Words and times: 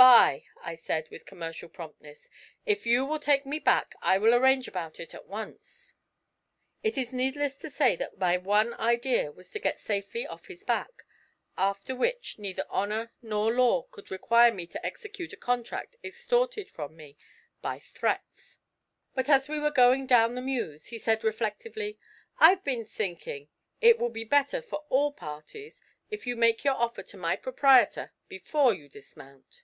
'Buy!' 0.00 0.46
I 0.62 0.76
said, 0.76 1.10
with 1.10 1.26
commercial 1.26 1.68
promptness. 1.68 2.30
'If 2.64 2.86
you 2.86 3.04
will 3.04 3.18
take 3.20 3.44
me 3.44 3.58
back, 3.58 3.94
I 4.00 4.16
will 4.16 4.34
arrange 4.34 4.66
about 4.66 4.98
it 4.98 5.14
at 5.14 5.26
once.' 5.26 5.92
It 6.82 6.96
is 6.96 7.12
needless 7.12 7.56
to 7.56 7.68
say 7.68 7.96
that 7.96 8.16
my 8.16 8.38
one 8.38 8.72
idea 8.72 9.30
was 9.30 9.50
to 9.50 9.58
get 9.58 9.78
safely 9.78 10.26
off 10.26 10.46
his 10.46 10.64
back: 10.64 11.02
after 11.58 11.94
which, 11.94 12.38
neither 12.38 12.64
honour 12.70 13.12
nor 13.20 13.52
law 13.52 13.82
could 13.90 14.10
require 14.10 14.50
me 14.50 14.66
to 14.68 14.86
execute 14.86 15.34
a 15.34 15.36
contract 15.36 15.96
extorted 16.02 16.70
from 16.70 16.96
me 16.96 17.18
by 17.60 17.78
threats. 17.78 18.56
But, 19.14 19.28
as 19.28 19.50
we 19.50 19.58
were 19.58 19.70
going 19.70 20.06
down 20.06 20.34
the 20.34 20.40
mews, 20.40 20.86
he 20.86 20.96
said 20.96 21.24
reflectively, 21.24 21.98
'I've 22.38 22.64
been 22.64 22.86
thinking 22.86 23.50
it 23.82 23.98
will 23.98 24.08
be 24.08 24.24
better 24.24 24.62
for 24.62 24.86
all 24.88 25.12
parties, 25.12 25.82
if 26.08 26.26
you 26.26 26.36
make 26.36 26.64
your 26.64 26.72
offer 26.76 27.02
to 27.02 27.18
my 27.18 27.36
proprietor 27.36 28.14
before 28.30 28.72
you 28.72 28.88
dismount.' 28.88 29.62